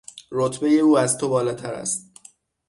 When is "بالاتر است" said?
1.29-2.11